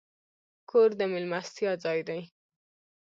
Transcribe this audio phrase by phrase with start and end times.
[0.69, 2.21] کور د میلمستیا ځای دی.